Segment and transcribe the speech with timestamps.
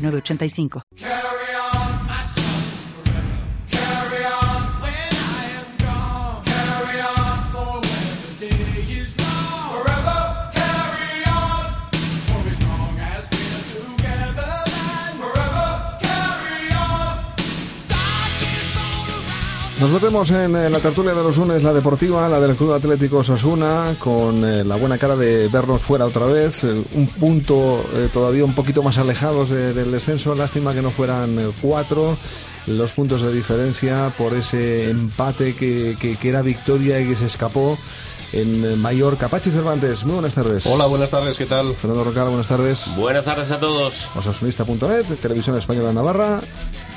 [0.00, 0.82] 985.
[19.80, 23.94] Nos metemos en la tertulia de los lunes, la deportiva, la del Club Atlético Sosuna,
[23.98, 28.44] con eh, la buena cara de vernos fuera otra vez, eh, un punto eh, todavía
[28.44, 32.18] un poquito más alejados del descenso, lástima que no fueran cuatro
[32.66, 37.78] los puntos de diferencia por ese empate que, que, era victoria y que se escapó
[38.34, 39.28] en Mallorca.
[39.28, 40.66] Pachi Cervantes, muy buenas tardes.
[40.66, 41.72] Hola, buenas tardes, ¿qué tal?
[41.72, 42.94] Fernando Rocal, buenas tardes.
[42.96, 44.10] Buenas tardes a todos.
[44.14, 46.38] Osasunista.net, Televisión Española Navarra.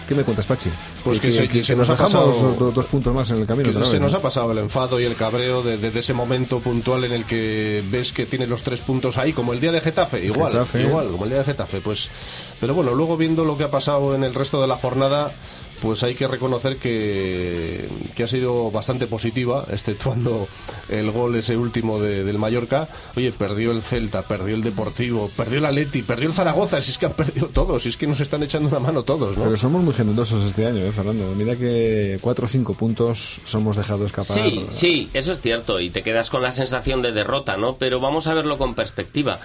[0.07, 0.69] ¿Qué me cuentas, Pachi?
[1.03, 2.33] Pues que, se, nos, ha pasado
[2.71, 3.85] dos, puntos más en el camino.
[3.85, 7.25] se nos ha pasado el enfado y el cabreo desde ese momento puntual en el
[7.25, 11.07] que ves que tiene los tres puntos ahí, como el día de Getafe, igual, igual,
[11.09, 11.81] como el día de Getafe.
[11.81, 12.09] Pues,
[12.59, 15.31] pero bueno, luego viendo lo que ha pasado en el resto de la jornada
[15.81, 17.89] pues hay que reconocer que,
[18.23, 20.47] ha sido bastante positiva, exceptuando
[20.89, 22.87] el gol ese último del Mallorca.
[23.15, 26.97] Oye, perdió el Celta, perdió el Deportivo, perdió el Atleti, perdió el Zaragoza, si es
[26.97, 29.43] que han perdido todos, si es que nos están echando una mano todos, ¿no?
[29.43, 31.33] Pero somos muy generosos este año, ¿eh, Fernando?
[31.35, 34.37] Mira que cuatro o cinco puntos somos dejado escapar.
[34.37, 37.77] Sí, sí, eso es cierto, y te quedas con la sensación de derrota, ¿no?
[37.77, 39.39] Pero vamos a verlo con perspectiva.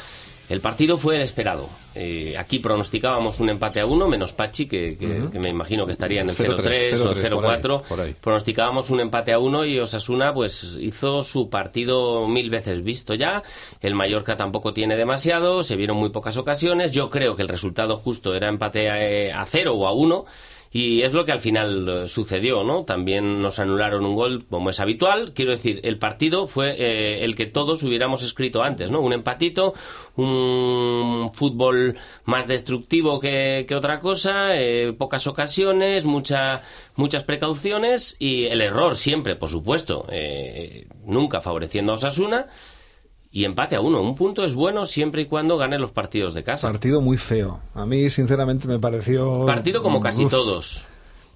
[0.49, 1.69] El partido fue el esperado.
[1.95, 4.97] Eh, aquí pronosticábamos un empate a uno, menos Pachi, que,
[5.33, 8.15] me imagino que estaría en el 0-3 o 0-4.
[8.21, 13.43] Pronosticábamos un empate a uno y Osasuna pues hizo su partido mil veces visto ya.
[13.81, 16.93] El Mallorca tampoco tiene demasiado, se vieron muy pocas ocasiones.
[16.93, 20.25] Yo creo que el resultado justo era empate a, eh, a cero o a uno.
[20.71, 22.85] Y es lo que al final eh, sucedió, ¿no?
[22.85, 25.33] También nos anularon un gol, como es habitual.
[25.33, 29.01] Quiero decir, el partido fue eh, el que todos hubiéramos escrito antes, ¿no?
[29.01, 29.73] Un empatito,
[30.17, 36.61] un fútbol más destructivo que, otra cosa, eh, pocas ocasiones, mucha,
[36.97, 40.07] muchas precauciones y el error siempre, por supuesto,
[41.05, 42.49] nunca favoreciendo a Osasuna
[43.39, 44.03] y empate a uno.
[44.03, 46.67] Un punto es bueno siempre y cuando gane los partidos de casa.
[46.67, 47.61] Partido muy feo.
[47.73, 49.47] A mí, sinceramente, me pareció.
[49.47, 50.87] Partido como casi todos.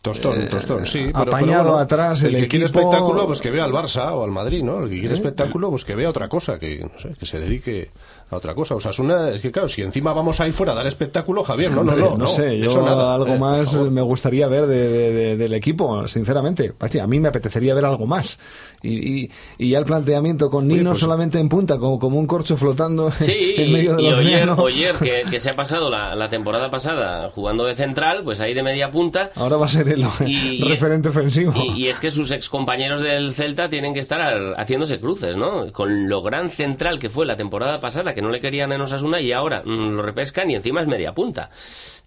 [0.03, 1.05] Tostón, tostón, sí.
[1.07, 4.65] Pero, apañado atrás el, que quiere espectáculo, pues que vea al Barça o al Madrid,
[4.65, 4.83] ¿no?
[4.83, 5.17] El que quiere ¿Eh?
[5.17, 7.91] espectáculo, pues que vea otra cosa, que, no sé, que se dedique
[8.37, 8.75] otra cosa.
[8.75, 10.87] O sea, es una, es que claro, si encima vamos a ir fuera a dar
[10.87, 12.17] espectáculo, Javier, no, no, no.
[12.17, 16.73] No, sé, yo algo eh, más me gustaría ver de, del equipo, sinceramente.
[16.73, 18.39] Pachi, a mí me apetecería ver algo más.
[18.83, 22.57] Y, y, ya el planteamiento con Nino pues solamente en punta, como, como un corcho
[22.57, 24.97] flotando en medio de los y Oyer,
[25.31, 29.31] que, se ha pasado la, temporada pasada jugando de central, pues ahí de media punta.
[29.37, 30.03] Ahora va a ser el,
[30.69, 31.53] referente ofensivo.
[31.55, 35.71] Y, es que sus ex compañeros del Celta tienen que estar haciéndose cruces, ¿no?
[35.73, 39.21] Con lo gran central que fue la temporada pasada, que no le querían en Osasuna
[39.21, 41.51] y ahora mm, lo repescan y encima es media punta.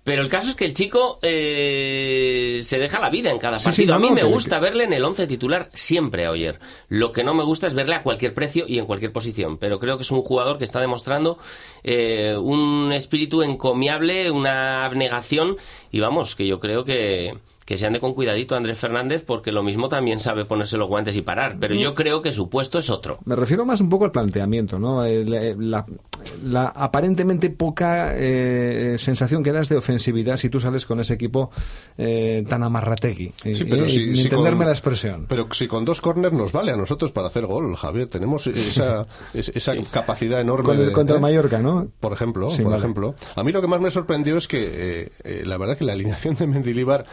[0.06, 3.96] Pero el caso es que el chico eh, se deja la vida en cada partido.
[3.96, 6.60] a mí me gusta verle en el once titular siempre a Oyer.
[6.90, 9.58] Lo que no me gusta es verle a cualquier precio y en cualquier posición.
[9.58, 11.40] Pero creo que es un jugador que está demostrando
[11.84, 15.58] eh, un espíritu encomiable, una abnegación
[15.92, 17.34] y vamos, que yo creo que
[17.66, 21.18] que se ande con cuidadito Andrés Fernández porque lo mismo también sabe ponerse los guantes
[21.18, 23.18] y parar, pero yo creo que su puesto es otro.
[23.26, 25.04] Me refiero más un poco al planteamiento, ¿no?
[25.04, 31.16] Eh, la, aparentemente poca eh, sensación que das de ofensividad si tú sales con ese
[31.16, 31.50] equipo
[31.98, 33.34] eh, tan amarrategui.
[33.44, 35.26] Sí, pero si, entenderme la expresión.
[35.28, 39.08] Pero si con dos corners nos vale a nosotros para hacer gol, Javier, tenemos esa,
[39.34, 40.92] esa capacidad enorme.
[40.92, 41.88] contra Mallorca, ¿no?
[42.00, 43.16] Por ejemplo, por ejemplo.
[43.36, 45.12] A mí lo que más me sorprendió es que
[45.46, 47.06] la verdad que la alineación de Mendilibar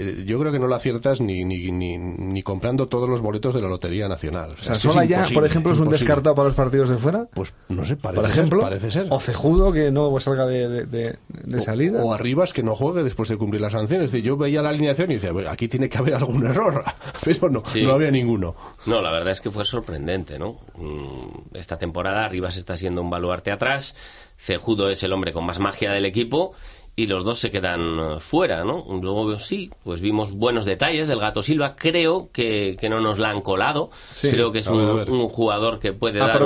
[0.00, 3.60] eh, yo creo que no lo aciertas ni, ni, ni, comprando todos los boletos de
[3.60, 4.50] la Lotería Nacional.
[4.58, 7.26] O sea, ¿Sola ya, por ejemplo, es un descartado para los partidos de fuera?
[7.34, 9.06] Pues no sé, parece, por ejemplo, ser, parece ser.
[9.10, 12.02] O Cejudo, que no salga de, de, salida.
[12.02, 14.06] O, Arribas, que no juegue después de cumplir las sanciones.
[14.06, 16.82] Es decir, yo veía la alineación y decía, aquí tiene que haber algún error,
[17.24, 18.54] pero no, no había ninguno.
[18.86, 20.56] No, la verdad es que fue sorprendente, ¿no?
[20.76, 23.94] Mm, esta temporada Arribas está siendo un baluarte atrás,
[24.38, 26.54] Cejudo es el hombre con más magia del equipo
[27.00, 28.84] y los dos se quedan eh, fuera, ¿no?
[29.00, 31.74] Luego sí, pues vimos buenos detalles del Gato Silva.
[31.74, 33.88] Creo que, que no nos la han colado.
[34.20, 36.42] Creo que es un, jugador que puede dar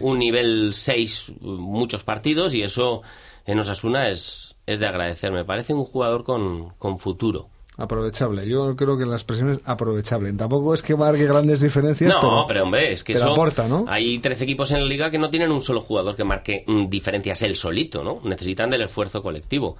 [0.00, 3.02] un, nivel 6 muchos partidos y eso
[3.44, 5.30] en Osasuna es, es de agradecer.
[5.30, 7.50] Me parece un jugador con, con futuro.
[7.78, 8.46] Aprovechable.
[8.48, 10.32] Yo creo que la expresión es aprovechable.
[10.32, 12.12] Tampoco es que marque grandes diferencias.
[12.12, 13.84] No, pero, hombre, es que eso, aporta, ¿no?
[13.86, 16.88] Hay 13 equipos en la liga que no tienen un solo jugador que marque mm,
[16.88, 18.20] diferencias él solito, ¿no?
[18.24, 19.76] Necesitan del esfuerzo colectivo.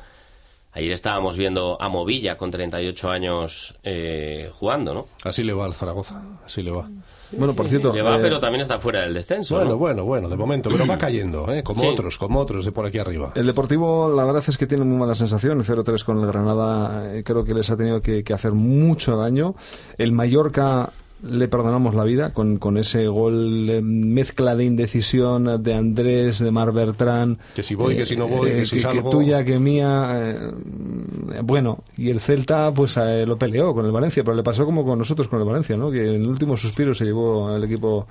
[0.73, 5.09] Ayer estábamos viendo a Movilla con 38 años eh, jugando, ¿no?
[5.25, 6.89] Así le va al Zaragoza, así le va.
[7.37, 7.93] Bueno, por cierto.
[7.93, 9.57] Le va, eh, pero también está fuera del descenso.
[9.57, 9.77] Bueno, ¿no?
[9.79, 11.63] bueno, bueno, de momento, pero va cayendo, ¿eh?
[11.63, 11.87] como Sí.
[11.89, 13.33] otros, como otros de por aquí arriba.
[13.35, 15.59] El Deportivo, la verdad es que tiene muy mala sensación.
[15.59, 19.17] El 0-3 con el Granada eh, creo que les ha tenido que, que hacer mucho
[19.17, 19.55] daño.
[19.99, 20.91] El Mallorca
[21.23, 26.50] le perdonamos la vida con, con ese gol eh, mezcla de indecisión de Andrés, de
[26.50, 27.38] Mar Bertrán.
[27.55, 29.11] Que si voy, que si no voy, que si salgo.
[29.11, 30.11] tuya, que mía.
[30.15, 30.50] eh,
[31.43, 34.85] bueno, y el Celta pues eh, lo peleó con el Valencia, pero le pasó como
[34.85, 35.91] con nosotros con el Valencia, ¿no?
[35.91, 38.06] Que en el último suspiro se llevó el equipo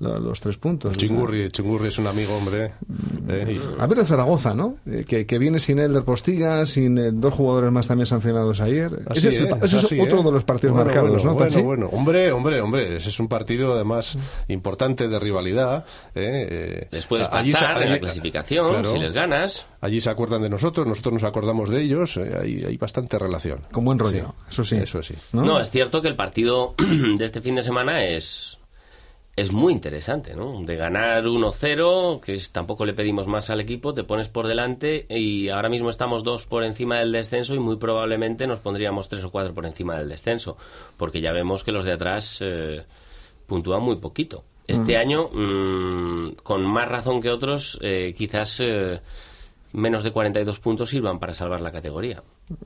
[0.00, 0.96] lo- los tres puntos.
[0.96, 2.72] Chingurri, Chingurri es un amigo, hombre.
[3.28, 3.58] ¿eh?
[3.78, 4.76] A ver el Zaragoza, ¿no?
[4.86, 8.90] Eh, que, que viene sin Elder Postiga, sin eh, dos jugadores más también sancionados ayer.
[9.08, 10.24] Así, ese es, el ese es Así, otro ¿eh?
[10.24, 11.86] de los partidos Bueno, marcados, bueno, ¿no, bueno, bueno.
[11.92, 12.96] Hombre, hombre, hombre.
[12.96, 14.18] Ese es un partido además
[14.48, 15.84] importante de rivalidad.
[16.14, 16.48] ¿eh?
[16.50, 18.90] Eh, Les puedes allí pasar en la allí- clasificación claro.
[18.90, 19.66] si les ganas.
[19.80, 22.16] Allí se acuerdan de nosotros, nosotros nos acordamos de ellos.
[22.16, 23.60] eh, hay, hay bastante relación.
[23.72, 24.76] Con buen rollo, eso sí.
[24.76, 25.14] Eso sí.
[25.32, 25.44] ¿no?
[25.44, 25.60] ¿No?
[25.60, 26.74] es cierto que el partido
[27.18, 28.58] de este fin de semana es,
[29.36, 30.62] es muy interesante, ¿no?
[30.62, 35.06] De ganar 1-0, que es- tampoco le pedimos más al equipo, te pones por delante
[35.08, 39.24] y ahora mismo estamos dos por encima del descenso y muy probablemente nos pondríamos tres
[39.24, 40.56] o cuatro por encima del descenso,
[40.96, 42.84] porque ya vemos que los de atrás eh,
[43.46, 44.44] puntúan muy poquito.
[44.66, 49.00] Este año, mm, con más razón que otros, eh, quizás eh,
[49.74, 52.22] menos de 42 puntos sirvan para salvar la categoría.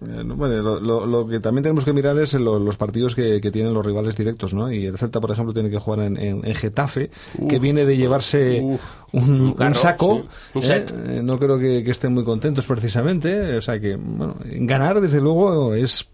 [0.08, 3.40] Eh, bueno, lo, lo- lo que también tenemos que mirar es lo- los partidos que,
[3.40, 4.70] que tienen los rivales directos, ¿no?
[4.70, 7.10] Y el Celta, por ejemplo, tiene que jugar en, en- en Getafe,
[7.49, 8.81] que viene de llevarse uf.
[9.12, 10.22] un, Un carro, un saco.
[10.22, 10.28] sí,
[10.58, 10.66] un ¿eh?
[10.66, 10.90] set.
[11.08, 13.56] Eh, No creo que, que estén muy contentos precisamente.
[13.56, 16.08] O sea que, bueno, ganar, desde luego, es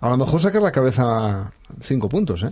[0.00, 2.50] a lo mejor sacar la cabeza cinco puntos, ¿eh?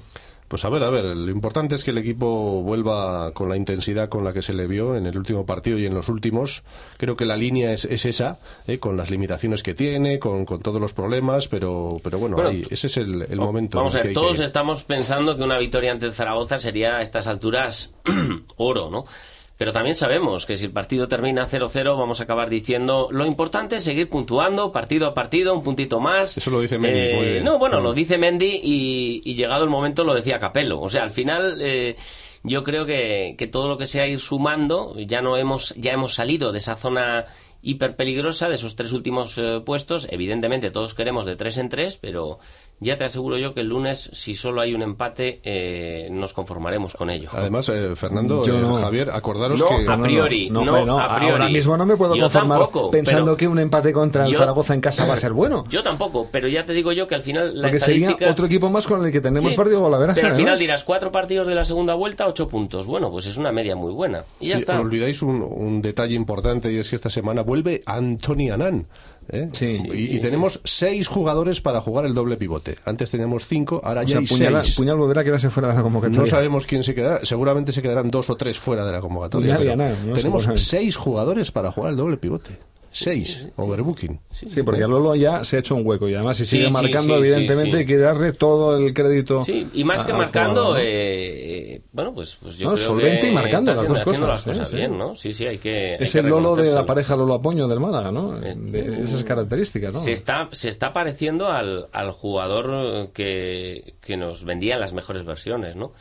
[0.49, 4.09] Pues a ver, a ver, lo importante es que el equipo vuelva con la intensidad
[4.09, 6.63] con la que se le vio en el último partido y en los últimos.
[6.99, 8.79] Creo que la línea es, es esa, ¿eh?
[8.79, 12.67] con las limitaciones que tiene, con, con todos los problemas, pero, pero bueno, Bueno, ahí-
[12.71, 13.79] ese es el, el momento.
[13.79, 17.03] Vamos a ver, todos que- estamos pensando que una victoria ante el Zaragoza sería a
[17.03, 17.95] estas alturas
[18.57, 19.07] oro, ¿no?
[19.57, 23.77] Pero también sabemos que si el partido termina 0-0 vamos a acabar diciendo lo importante
[23.77, 26.37] es seguir puntuando partido a partido, un puntito más.
[26.37, 27.41] Eso lo dice Mendy, Eh.
[27.45, 30.81] No, bueno, lo dice Mendy y, y llegado el momento lo decía Capello.
[30.81, 31.95] O sea, al final eh,
[32.43, 36.15] yo creo que, que todo lo que sea ir sumando, ya no hemos, ya hemos
[36.15, 37.25] salido de esa zona
[37.63, 40.07] hiper peligrosa de esos tres últimos eh, puestos.
[40.11, 42.39] Evidentemente todos queremos de tres en tres, pero
[42.81, 46.95] ya te aseguro yo que el lunes, si solo hay un empate, eh, nos conformaremos
[46.95, 47.29] con ello.
[47.33, 48.75] Además, eh, Fernando, Yo eh, no.
[48.75, 49.91] Javier, acordaros No, que...
[49.91, 50.99] a priori, no, no.
[51.01, 51.33] a priori.
[51.33, 54.75] Ahora mismo no me puedo conformar tampoco, pensando que un empate contra el Yo- Zaragoza
[54.75, 55.65] en casa va a ser bueno.
[55.69, 58.69] Yo tampoco, pero ya te digo yo que al final la Porque sería otro equipo
[58.69, 60.21] más con el que tenemos Sí, partido golaveraje.
[60.21, 62.87] Pero al final dirás, cuatro partidos de la segunda vuelta, ocho puntos.
[62.87, 64.25] Bueno, pues es una media muy buena.
[64.41, 64.79] Y ya Y está.
[64.81, 68.87] Olvidáis un, un detalle importante y es que esta semana vuelve Anthony Anán.
[69.29, 69.49] ¿Eh?
[69.53, 69.81] Sí.
[69.93, 72.77] y y tenemos seis jugadores para jugar el doble pivote.
[72.85, 74.77] Antes teníamos cinco, ahora O ya sea, hay Puñal, seis.
[74.77, 76.21] Puñal volverá a quedarse fuera de la convocatoria.
[76.21, 77.25] No sabemos quién se quedará.
[77.25, 79.57] Seguramente se quedarán dos o tres fuera de la convocatoria.
[79.57, 80.15] Puñal y pero Anán, ¿no?
[80.15, 82.59] tenemos seis jugadores para jugar el doble pivote.
[82.97, 83.49] Seis.
[83.57, 84.21] Overbooking.
[84.31, 86.73] Sí, porque a Lolo ya se ha hecho un hueco y además si sigue sí,
[86.73, 87.77] marcando, sí, sí, evidentemente sí.
[87.79, 89.43] hay que darle todo el crédito.
[89.43, 90.89] Sí, y más que marcando, jugador, ¿no?
[90.89, 94.27] eh, bueno, pues, pues yo No, creo solvente que y marcando está las dos haciendo-
[94.29, 94.51] cosas, las ¿eh?
[94.51, 94.77] cosas Sí.
[94.77, 95.15] bien, ¿no?
[95.17, 95.95] Sí, sí, hay que.
[95.95, 98.39] Es hay que el Lolo de la pareja Lolo Apoño del Málaga, ¿no?
[98.41, 99.99] Eh, De esas características, ¿no?
[99.99, 105.25] Se está, se está pareciendo al, al jugador que, que nos vendía en las mejores
[105.25, 105.93] versiones, ¿no?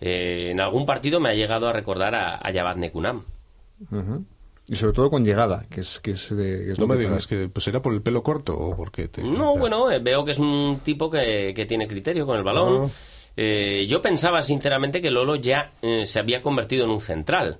[0.00, 3.22] Eh, en algún partido me ha llegado a recordar a, a Nekunam.
[4.70, 6.94] Y sobre todo con llegada, que es, que es, de, que es No lo me
[6.94, 9.20] que digas que pues será por el pelo corto o porque te...
[9.22, 12.84] No, bueno, eh, veo que es un tipo que, que tiene criterio con el balón.
[12.84, 12.90] Ah.
[13.36, 17.58] Eh, yo pensaba sinceramente que Lolo ya eh, se había convertido en un central.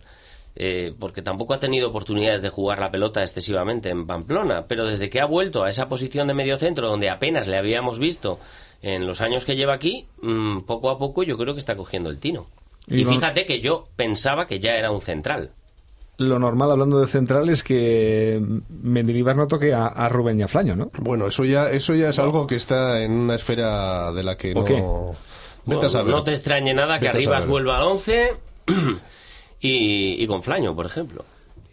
[0.56, 5.08] eh, porque tampoco ha tenido oportunidades de jugar la pelota excesivamente en Pamplona, pero desde
[5.08, 8.38] que ha vuelto a esa posición de medio centro donde apenas le habíamos visto
[8.82, 12.10] en los años que lleva aquí, mm, poco a poco yo creo que está cogiendo
[12.10, 12.46] el tino.
[12.88, 15.50] Y fíjate que yo pensaba que ya era un central.
[16.20, 18.42] Lo normal, hablando de central, es que
[18.82, 20.90] Mendilibar no toque a, a Rubén y a Flaño, ¿no?
[20.98, 24.52] Bueno, eso ya, eso ya es algo que está en una esfera de la que
[24.52, 24.64] ¿O no...
[24.64, 24.74] qué?
[24.74, 24.84] Vete
[25.64, 26.14] Bueno, a saber.
[26.14, 28.32] No te extrañe nada que Vete Arribas vuelva al 11
[29.60, 31.24] y, y con Flaño, por ejemplo.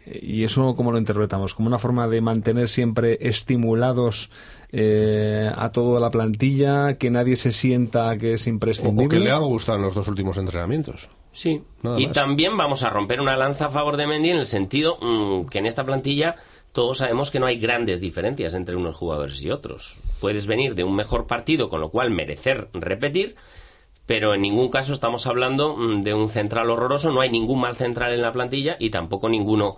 [0.06, 1.54] ¿Y eso cómo lo interpretamos?
[1.54, 4.30] ¿Como una forma de mantener siempre estimulados
[4.72, 9.18] eh, a toda la plantilla, que nadie se sienta que es O imprescindible?
[9.18, 11.10] que le han gustado en los dos últimos entrenamientos.
[11.38, 11.62] Sí.
[11.84, 12.16] Nada y más.
[12.16, 15.60] también vamos a romper una lanza a favor de Mendy en el sentido mm, que
[15.60, 16.34] en esta plantilla
[16.72, 20.00] todos sabemos que no hay grandes diferencias entre unos jugadores y otros.
[20.20, 23.36] Puedes venir de un mejor partido, con lo cual merecer repetir,
[24.08, 27.76] pero en ningún caso estamos hablando mm, de un central horroroso, no hay ningún mal
[27.76, 29.78] central en la plantilla y tampoco ninguno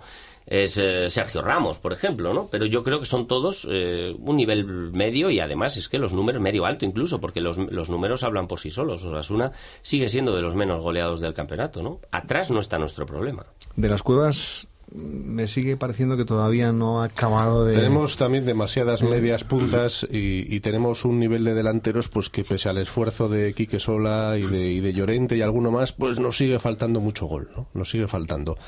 [0.50, 2.48] es eh, Sergio Ramos, por ejemplo, ¿no?
[2.50, 6.12] Pero yo creo que son todos eh, un nivel medio y además es que los
[6.12, 9.04] números medio alto incluso, porque los, los números hablan por sí solos.
[9.04, 12.00] Osasuna sigue siendo de los menos goleados del campeonato, ¿no?
[12.10, 13.46] Atrás no está nuestro problema.
[13.76, 17.74] De las cuevas me sigue pareciendo que todavía no ha acabado de...
[17.74, 22.78] Tenemos también demasiadas medias puntas y, tenemos un nivel de delanteros pues que pese al
[22.78, 26.58] esfuerzo de Quique Sola y de, y de Llorente y alguno más, pues nos sigue
[26.58, 27.68] faltando mucho gol, ¿no?
[27.72, 28.58] Nos sigue faltando.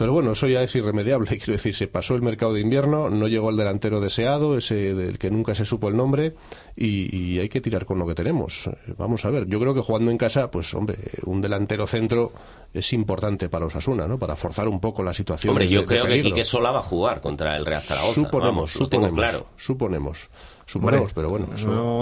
[0.00, 1.26] Pero bueno, eso ya es irremediable.
[1.36, 5.18] Quiero decir, se pasó el mercado de invierno, no llegó el delantero deseado, ese del
[5.18, 6.32] que nunca se supo el nombre,
[6.74, 8.70] y, hay que tirar con lo que tenemos.
[8.96, 12.32] Vamos a ver, yo creo que jugando en casa, pues hombre, un delantero centro
[12.72, 14.18] es importante para Osasuna, ¿no?
[14.18, 15.50] Para forzar un poco la situación.
[15.50, 18.14] Hombre, yo creo que Quique Sola va a jugar contra el Real Zaragoza.
[18.14, 19.46] Suponemos, suponemos, claro.
[19.58, 20.30] Suponemos.
[20.64, 21.46] Suponemos, pero bueno.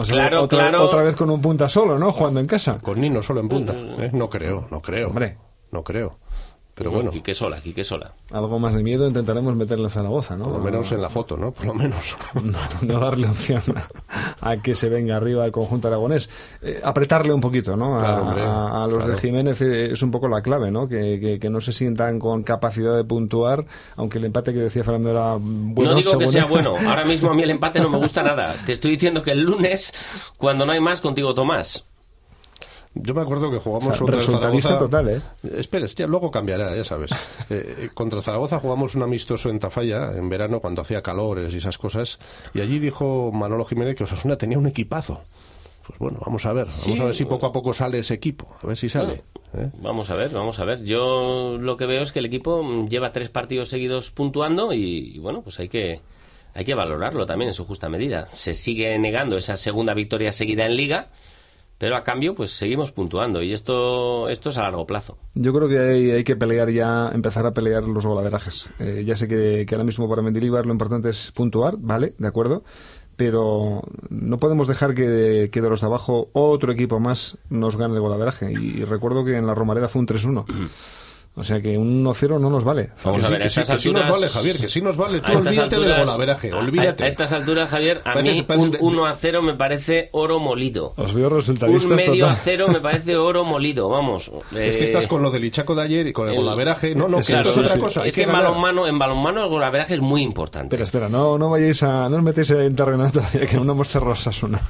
[0.07, 0.85] claro, otra, claro.
[0.85, 2.13] otra vez con un punta solo, ¿no?
[2.13, 2.79] Jugando en casa.
[2.79, 3.75] Con Nino solo en punta.
[3.75, 4.11] ¿eh?
[4.13, 5.09] No creo, no creo.
[5.09, 5.37] Hombre.
[5.71, 6.19] No creo.
[6.79, 7.11] Pero bueno.
[7.11, 8.13] Quique sola, Quique sola.
[8.31, 10.45] Algo más de miedo intentaremos meterle a Zaragoza, ¿no?
[10.45, 11.51] Por lo menos en la foto, ¿no?
[11.51, 12.17] Por lo menos.
[12.83, 13.63] No, darle opción
[14.41, 16.31] a, que se venga arriba el conjunto aragonés.
[16.63, 17.99] Eh, apretarle un poquito, ¿no?
[17.99, 20.89] A, los de Jiménez eh, es un poco la clave, ¿no?
[20.89, 23.67] Que, que, no se sientan con capacidad de puntuar,
[23.97, 25.93] aunque el empate que decía Fernando era bueno.
[25.93, 26.77] No digo que sea bueno.
[26.87, 28.55] Ahora mismo a mí el empate no me gusta nada.
[28.65, 29.93] Te estoy diciendo que el lunes,
[30.37, 31.85] cuando no hay más, contigo Tomás.
[32.95, 34.79] Yo me acuerdo que jugamos o sea, Zaragoza.
[34.79, 35.21] total, ¿eh?
[35.57, 37.11] Espera, ya luego cambiará, ya sabes.
[37.51, 41.57] Eh, eh, contra Zaragoza jugamos un amistoso en Tafalla en verano cuando hacía calores y
[41.59, 42.19] esas cosas.
[42.53, 45.23] Y allí dijo Manolo Jiménez que Osasuna tenía un equipazo.
[45.87, 46.67] Pues bueno, vamos a ver.
[46.67, 48.55] Vamos a ver si poco a poco sale ese equipo.
[48.63, 49.23] A ver si sale.
[49.55, 49.71] ¿eh?
[49.81, 50.85] Vamos a ver, vamos a ver.
[50.85, 55.19] Yo lo que veo es que el equipo lleva tres partidos seguidos puntuando y, y
[55.19, 56.03] bueno, pues hay que
[56.53, 58.29] hay que valorarlo también en su justa medida.
[58.35, 61.09] Se sigue negando esa segunda victoria seguida en Liga
[61.79, 65.17] pero a cambio pues seguimos puntuando y esto esto es a largo plazo.
[65.35, 68.69] Yo creo que hay, que pelear ya, empezar a pelear los golaverajes.
[68.81, 72.15] Eh, ya sé que, ahora mismo para Mendilibar lo importante es puntuar, ¿vale?
[72.19, 72.65] De acuerdo.
[73.17, 78.01] Pero no podemos dejar que, de los de abajo otro equipo más nos gane el
[78.01, 78.53] golaveraje.
[78.53, 80.47] Y, y recuerdo que en la Romareda fue un 3-1.
[81.39, 82.91] O sea que un 1-0 no nos vale.
[83.05, 85.21] Vamos a ver, que, sí, que sí nos vale, Javier, que sí nos vale.
[85.21, 87.05] Tú olvídate alturas, del golaveraje, olvídate.
[87.05, 88.45] A, estas alturas, Javier, a mí
[88.81, 90.95] un 1-0 me parece oro molido.
[90.97, 92.31] Os veo resultadistas Un medio total.
[92.31, 94.31] a cero me parece oro molido, vamos.
[94.59, 96.95] Es que estás con lo del Ichaco de ayer y con el, el golaveraje.
[96.95, 98.05] No, no, que claro, esto es otra cosa.
[98.05, 100.77] Es que, que en balonmano, en balonmano el golaveraje es muy importante.
[100.77, 102.09] Espera, espera, no, no vayáis a...
[102.09, 104.61] No os metéis en terreno todavía, que no hemos cerrado una.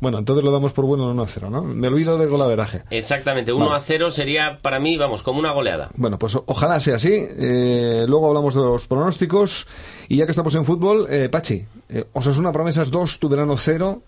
[0.00, 1.62] Bueno, entonces lo damos por bueno el 1-0, ¿no?
[1.62, 2.82] Me olvido del golaveraje.
[2.90, 5.90] Exactamente, 1-0 sería para mí, vamos, como una goleada.
[5.94, 7.12] Bueno, pues ojalá sea así.
[7.12, 9.66] Eh, luego hablamos de los pronósticos.
[10.08, 14.02] Y ya que estamos en fútbol, eh, Pachi, eh, Osasuna Promesas 2, tu verano 0.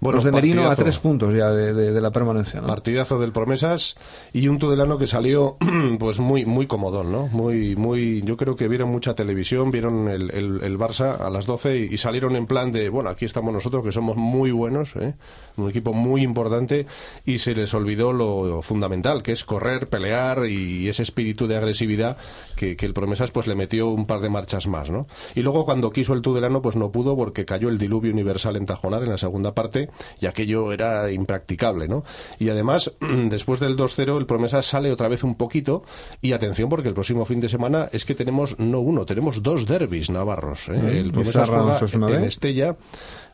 [0.00, 2.60] Bueno, los de Merino a tres puntos ya de, la permanencia.
[2.60, 2.68] ¿no?
[2.68, 3.96] Partidazo del Promesas
[4.32, 5.56] y un Tudelano que salió
[5.98, 7.26] pues muy muy comodón, ¿no?
[7.28, 11.88] Muy, muy, yo creo que vieron mucha televisión, vieron el, el, Barça a las 12
[11.90, 15.14] y, salieron en plan de, bueno, aquí estamos nosotros que somos muy buenos, ¿eh?
[15.56, 16.86] un equipo muy importante
[17.26, 22.16] y se les olvidó lo fundamental, que es correr, pelear y ese espíritu de agresividad
[22.54, 25.08] que, que el Promesas pues le metió un par de marchas más, ¿no?
[25.34, 28.66] Y luego cuando quiso el Tudelano pues no pudo porque cayó el diluvio universal en
[28.66, 29.87] Tajonar en la segunda parte
[30.20, 32.04] y aquello era impracticable, ¿no?
[32.38, 35.84] Y además, después del 2-0, el Promesa sale otra vez un poquito
[36.20, 39.66] y atención porque el próximo fin de semana es que tenemos no uno, tenemos dos
[39.66, 40.68] derbis navarros.
[40.68, 40.72] ¿eh?
[40.72, 42.76] Mm, el Promesa juega en Estella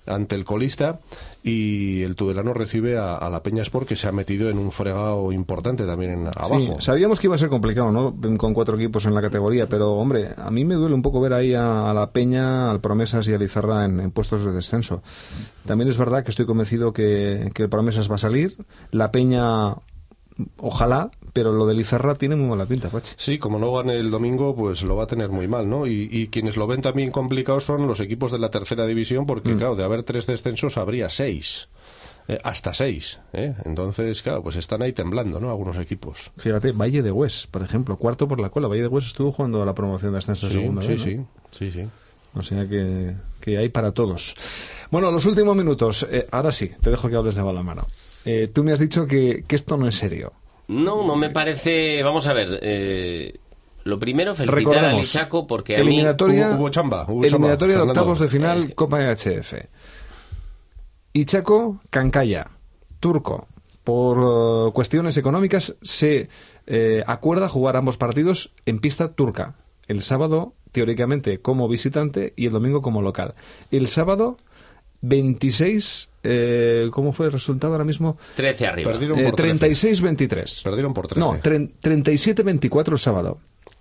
[0.07, 1.01] ante el colista
[1.43, 5.31] y el Tudelano recibe a, la Peña Sport que se ha metido en un fregado
[5.33, 6.81] importante también en, abajo.
[6.81, 8.15] sabíamos que iba a ser complicado, ¿no?
[8.39, 11.35] Con cuatro equipos en la categoría, pero hombre, a mí me duele un poco ver
[11.35, 15.03] ahí a, la Peña, al Promesas y a Lizarra en, puestos de descenso.
[15.67, 18.57] También es verdad que estoy convencido que, que el Promesas va a salir,
[18.91, 19.75] la Peña
[20.57, 23.15] ojalá, pero lo de Lizarra tiene muy mala pinta, Pachi.
[23.19, 25.85] Sí, como no gane el domingo, pues lo va a tener muy mal, ¿no?
[25.87, 29.59] Y, quienes lo ven también complicado son los equipos de la tercera división, porque, mm.
[29.59, 31.69] claro, de haber tres descensos habría seis.
[32.29, 33.19] Eh, hasta seis.
[33.33, 33.53] ¿eh?
[33.65, 35.51] Entonces, claro, pues están ahí temblando, ¿no?
[35.51, 36.31] Algunos equipos.
[36.39, 38.69] Fíjate, Valle de Hues, por ejemplo, cuarto por la cola.
[38.69, 40.83] Valle de Hues estuvo jugando a la promoción de ascenso sí, segunda.
[40.83, 41.85] Sí, sí, sí, sí.
[42.37, 44.37] O sea que, que hay para todos.
[44.91, 46.07] Bueno, los últimos minutos.
[46.11, 47.87] Eh, ahora sí, te dejo que hables de mano
[48.25, 50.33] Eh, tú me has dicho que, que esto no es serio.
[50.69, 52.03] No, no me parece.
[52.03, 52.59] Vamos a ver.
[52.63, 53.39] Eh,
[53.85, 56.55] lo primero, felicitar a Lichaco porque a eliminatoria, mí.
[56.55, 57.07] Hubo, chamba.
[57.23, 59.55] eliminatoria de octavos de final, Copa EHF.
[61.13, 62.47] Ichaco, Cancaya,
[62.99, 63.47] turco.
[63.85, 66.31] Por uh, cuestiones económicas se
[66.67, 69.55] eh, acuerda jugar ambos partidos en pista turca.
[69.87, 73.35] El sábado teóricamente como visitante y el domingo como local.
[73.71, 74.39] El sábado
[75.07, 78.19] 26, eh, ¿cómo fue el resultado ahora mismo?
[78.37, 78.93] 13 arriba.
[78.93, 79.59] Perdieron Eh, por 13.
[79.59, 80.63] 36-23.
[80.65, 81.21] Perdieron por 13.
[81.21, 83.39] No, tre- 37-24 el sábado.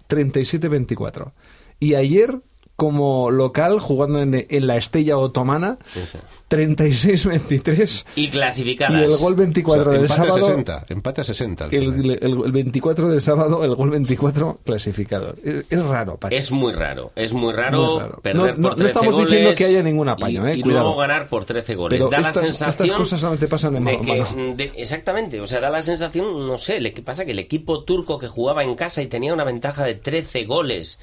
[0.10, 1.32] 37-24.
[1.80, 2.36] Y ayer,
[2.84, 6.20] como local, jugando en, en la Estella Otomana, Esa.
[6.50, 8.06] 36-23.
[8.16, 9.02] Y Y clasificadas.
[9.12, 10.46] el gol 24 O sea, del empate sábado.
[10.46, 10.86] a 60.
[10.90, 11.64] Empate a 60.
[11.66, 11.94] al final.
[12.02, 15.34] El, el- el 24 del sábado, el gol 24 clasificado.
[15.44, 16.36] Es, es raro, Pachi.
[16.36, 18.20] Es muy raro, es muy raro, Muy raro.
[18.22, 20.56] perder No- por no- no 13 estamos goles diciendo que haya ningún apaño, y, eh,
[20.58, 20.84] y cuidado.
[20.84, 21.98] luego ganar por 13 goles.
[21.98, 24.56] Pero da estas- la estas sensación cosas solamente pasan en de mano- que, mano.
[24.56, 27.84] de- exactamente, o sea, da la sensación, no sé, le que pasa que el equipo
[27.84, 31.00] turco que jugaba en casa y tenía una ventaja de 13 goles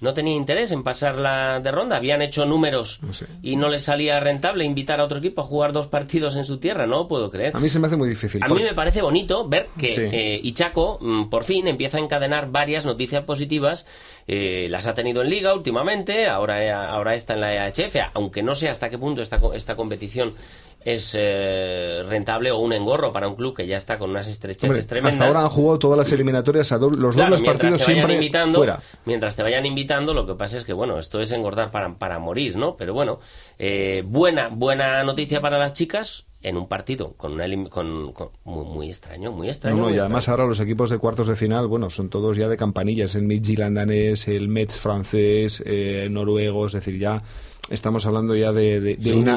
[0.00, 3.26] no tenía interés en pasar la de ronda, habían hecho números No sé.
[3.42, 6.58] y no les salía rentable invitar a otro equipo a jugar dos partidos en su
[6.58, 7.56] tierra, no puedo creer.
[7.56, 8.42] A mí se me hace muy difícil.
[8.42, 10.00] A porque- mí me parece bonito ver que Sí.
[10.12, 13.86] eh, Ichaco mm, por fin empieza a encadenar varias noticias positivas.
[14.26, 18.42] Eh, las ha tenido en Liga últimamente, ahora, eh, ahora está en la EHF, aunque
[18.42, 20.34] no sé hasta qué punto esta, esta competición
[20.82, 24.70] es eh, rentable o un engorro para un club que ya está con unas estrecheces
[24.70, 25.14] Hombre, tremendas.
[25.16, 28.58] hasta ahora han jugado todas las eliminatorias a doble- los Claro, dobles partidos siempre invitando,
[28.58, 28.80] fuera.
[29.04, 32.18] Mientras te vayan invitando, lo que pasa es que, bueno, esto es engordar para, para
[32.18, 32.76] morir, ¿no?
[32.76, 33.18] Pero bueno,
[33.58, 38.64] eh, buena, buena noticia para las chicas en un partido con una con, con- muy,
[38.64, 39.76] muy extraño, muy extraño.
[39.76, 42.38] No, no, muy y además ahora los equipos de cuartos de final, bueno, son todos
[42.38, 47.22] ya de campanillas, el Midtjylland danés, el Metz francés, eh, noruego, es decir, ya
[47.68, 49.36] estamos hablando ya de, de- de Sí, un una,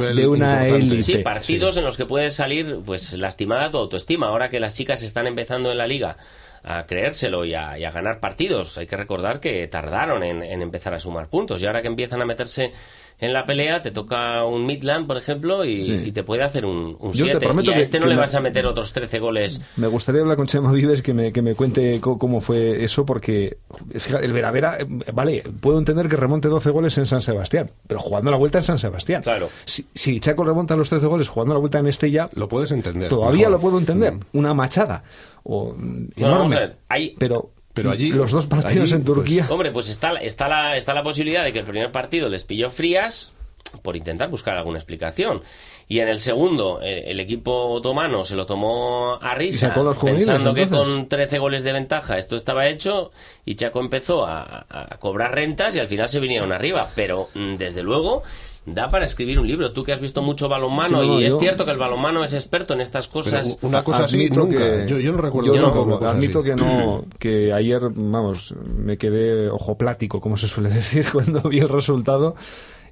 [0.61, 1.01] de élite.
[1.03, 4.27] Sí, partidos en los que puedes salir pues lastimada tu autoestima.
[4.27, 6.17] Ahora que las chicas están empezando en la liga
[6.63, 10.61] a creérselo y a, y a ganar partidos, hay que recordar que tardaron en, en
[10.61, 12.71] empezar a sumar puntos y ahora que empiezan a meterse
[13.19, 15.91] en la pelea te toca un Midland, por ejemplo, y, Sí.
[16.05, 17.39] y te puede hacer un Yo te 7.
[17.39, 19.61] prometo Y a que- este no le vas a meter otros 13 goles.
[19.77, 23.57] Me gustaría hablar con Chema Vives que me, que me cuente cómo fue eso, porque
[23.93, 27.99] fíjate, el Veravera, eh, vale, puedo entender que remonte 12 goles en San Sebastián, pero
[27.99, 29.21] jugando la vuelta en San Sebastián.
[29.23, 29.49] Claro.
[29.65, 33.09] Si, si Chaco remonta los 13 goles jugando la vuelta en Estella, Lo puedes entender.
[33.09, 33.51] todavía mejor.
[33.51, 34.13] lo puedo entender.
[34.13, 34.19] Mm.
[34.33, 35.03] Una machada.
[35.43, 35.83] O, No,
[36.29, 36.55] vamos enorme.
[36.55, 39.47] a ver, hay- Pero, Pero allí- los dos partidos allí, en Turquía.
[39.49, 42.69] Hombre, pues está, está, la, está la posibilidad de que el primer partido les pilló
[42.69, 43.33] frías
[43.81, 45.41] por intentar buscar alguna explicación.
[45.87, 50.67] Y en el segundo, eh, el equipo otomano se lo tomó a risa, pensando que
[50.67, 53.11] con 13 goles de ventaja esto estaba hecho,
[53.45, 56.89] y Chaco empezó a, a cobrar rentas y al final se vinieron arriba.
[56.95, 58.23] Pero, mm, desde luego,
[58.65, 59.71] da para escribir un libro.
[59.73, 62.23] Tú que has visto mucho balonmano, Sí, no, no, y es cierto que el balonmano
[62.23, 63.57] es experto en estas Pero cosas.
[63.61, 64.57] una cosa así nunca.
[64.57, 66.49] que yo, yo no recuerdo yo admito así.
[66.49, 71.59] que no que ayer vamos me quedé ojo plático como se suele decir cuando vi
[71.59, 72.35] el resultado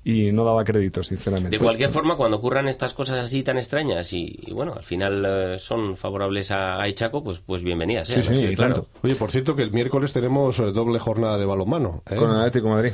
[0.04, 4.14] y no daba crédito sinceramente De cualquier forma, cuando ocurran estas cosas así tan extrañas
[4.14, 8.10] y, y, bueno, al final eh, son favorables a, a Ichaco, pues, pues bienvenidas.
[8.10, 8.22] ¿eh?
[8.22, 8.88] Sí, sí, claro.
[9.04, 12.04] Oye, por cierto que el miércoles tenemos eh, doble jornada de balonmano.
[12.10, 12.16] ¿eh?
[12.16, 12.94] con el Atlético de Madrid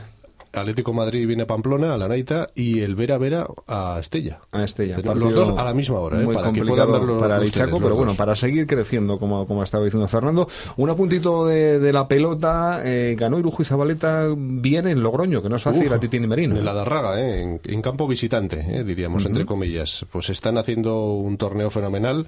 [0.54, 4.40] Atlético Madrid viene a Pamplona, a la Naita, y el Vera Vera a Estella.
[4.52, 6.24] a Estella los dos a la misma hora, ¿eh?
[6.24, 9.48] muy para que puedan verlo para el ustedes, Chaco pero bueno para seguir creciendo como,
[9.48, 14.28] como estaba diciendo Fernando un apuntito de, de la pelota eh, ganó Irujo y Zabaleta
[14.38, 17.42] bien en Logroño que no es fácil Uf, a Titini Merino En la Darraga, ¿eh?
[17.42, 18.84] en, en campo visitante, ¿eh?
[18.84, 20.06] diríamos, entre comillas.
[20.12, 22.28] Pues están haciendo un torneo fenomenal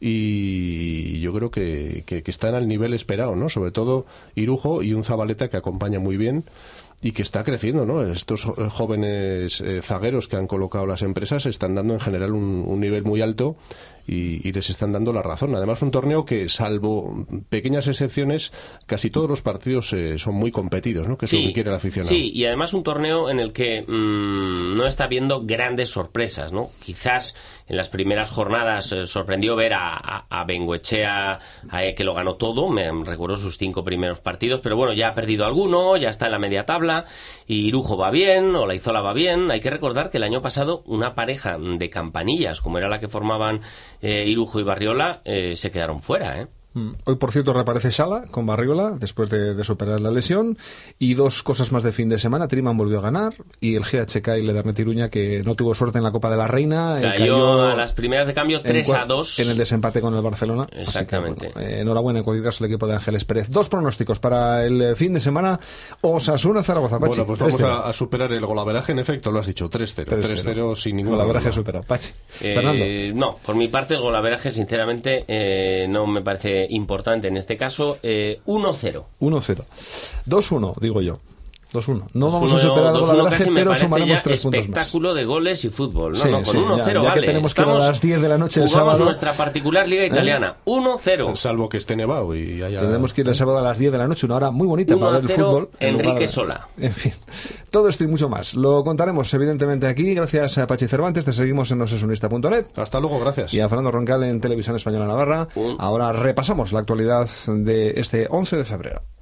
[0.00, 3.48] y yo creo que, que, que están al nivel esperado, ¿no?
[3.48, 6.44] Sobre todo Irujo y un Zabaleta que acompaña muy bien
[7.00, 8.02] y que está creciendo, ¿no?
[8.02, 12.64] Estos eh, jóvenes eh, zagueros que han colocado las empresas están dando en general un,
[12.66, 13.56] un nivel muy alto
[14.08, 15.54] y, y les están dando la razón.
[15.54, 18.52] Además, un torneo que, salvo pequeñas excepciones,
[18.86, 21.18] casi todos los partidos eh, son muy competidos, ¿no?
[21.18, 22.08] Que es lo que quiere el aficionado.
[22.08, 26.70] Sí, y además un torneo en el que mm, no está viendo grandes sorpresas, ¿no?
[26.82, 27.36] Quizás
[27.68, 31.38] en las primeras jornadas eh, sorprendió ver a, a, a Bengoechea
[31.78, 35.14] eh, que lo ganó todo, me recuerdo sus cinco primeros partidos, pero bueno, ya ha
[35.14, 37.04] perdido alguno, ya está en la media tabla,
[37.46, 39.50] y Irujo va bien, o la Izola va bien.
[39.50, 43.08] Hay que recordar que el año pasado una pareja de campanillas, como era la que
[43.08, 43.60] formaban
[44.00, 46.46] eh, Irujo y Barriola, eh, se quedaron fuera, ¿eh?
[46.78, 46.94] Mm.
[47.04, 50.56] Hoy, por cierto, reaparece Sala con Barriola después de, de superar la lesión.
[50.98, 52.48] Y dos cosas más de fin de semana.
[52.48, 53.34] Triman volvió a ganar.
[53.60, 56.46] Y el GHK y Ledernet Iruña, que no tuvo suerte en la Copa de la
[56.46, 56.98] Reina.
[56.98, 59.38] eh, Cayó a las primeras de cambio en 3 cua- a 2.
[59.40, 60.64] En el desempate con el Barcelona.
[60.64, 61.50] Así que, Exactamente.
[61.54, 63.50] bueno, eh, enhorabuena en cualquier caso el equipo de Ángeles Pérez.
[63.50, 65.58] Dos pronósticos para el eh, fin de semana.
[66.00, 66.98] Osasuna Zaragoza.
[66.98, 67.20] Pachi.
[67.22, 67.64] Bueno, pues vamos 3-0.
[67.84, 70.04] a, a superar el golaveraje, en efecto, lo has dicho, 3-0.
[70.06, 71.52] 3-0 sin ningún problema.
[71.52, 71.84] superado.
[71.86, 72.10] Pachi.
[72.42, 72.84] Eh, Fernando.
[73.18, 77.98] no, por mi parte el golaveraje sinceramente eh, no me parece importante en este caso.
[78.02, 79.04] Eh, 1-0.
[79.20, 79.64] 1-0.
[80.26, 81.18] 2-1, digo yo.
[81.72, 82.08] 2-1.
[82.14, 84.68] No vamos a superar el golaveraje, pero sumaremos tres puntos más.
[84.68, 86.14] espectáculo de goles y fútbol.
[86.14, 88.62] No, no, con 1-0 ya, que tenemos que ir a las 10 de la noche
[88.62, 89.04] el sábado.
[89.04, 90.06] nuestra particular liga ¿Eh?
[90.06, 90.56] italiana.
[90.64, 91.36] 1-0.
[91.36, 92.80] Salvo que esté nevado y haya...
[92.80, 94.96] Tendremos que ir el sábado a las 10 de la noche, una hora muy bonita
[94.96, 95.70] para ver el fútbol.
[95.80, 96.68] Enrique Sola.
[96.78, 97.12] En fin,
[97.70, 98.54] todo esto y mucho más.
[98.54, 100.14] Lo contaremos evidentemente aquí.
[100.14, 101.24] Gracias a Pachi Cervantes.
[101.24, 102.66] Te seguimos en nosesunista.net.
[102.76, 103.52] Hasta luego, gracias.
[103.52, 105.48] Y a Fernando Roncal en Televisión Española Navarra.
[105.78, 109.02] Ahora repasamos la actualidad de este 11 de febrero.